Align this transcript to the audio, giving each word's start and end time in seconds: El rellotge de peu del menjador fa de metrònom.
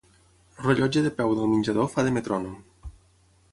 El 0.55 0.63
rellotge 0.67 1.03
de 1.09 1.11
peu 1.19 1.35
del 1.41 1.53
menjador 1.53 1.93
fa 1.93 2.07
de 2.09 2.17
metrònom. 2.19 2.59